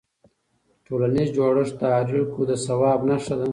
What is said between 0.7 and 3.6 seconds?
ټولنیز جوړښت د اړیکو د ثبات نښه ده.